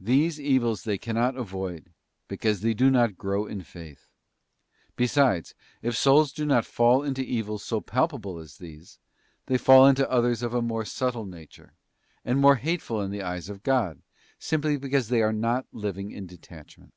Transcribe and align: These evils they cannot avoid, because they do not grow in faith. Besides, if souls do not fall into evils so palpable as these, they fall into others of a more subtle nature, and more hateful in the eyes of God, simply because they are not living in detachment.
These 0.00 0.40
evils 0.40 0.82
they 0.82 0.98
cannot 0.98 1.36
avoid, 1.36 1.92
because 2.26 2.62
they 2.62 2.74
do 2.74 2.90
not 2.90 3.16
grow 3.16 3.46
in 3.46 3.62
faith. 3.62 4.08
Besides, 4.96 5.54
if 5.82 5.96
souls 5.96 6.32
do 6.32 6.44
not 6.44 6.66
fall 6.66 7.04
into 7.04 7.22
evils 7.22 7.62
so 7.62 7.80
palpable 7.80 8.40
as 8.40 8.58
these, 8.58 8.98
they 9.46 9.56
fall 9.58 9.86
into 9.86 10.10
others 10.10 10.42
of 10.42 10.52
a 10.52 10.62
more 10.62 10.84
subtle 10.84 11.26
nature, 11.26 11.74
and 12.24 12.40
more 12.40 12.56
hateful 12.56 13.00
in 13.02 13.12
the 13.12 13.22
eyes 13.22 13.48
of 13.48 13.62
God, 13.62 14.02
simply 14.36 14.76
because 14.76 15.10
they 15.10 15.22
are 15.22 15.32
not 15.32 15.66
living 15.70 16.10
in 16.10 16.26
detachment. 16.26 16.92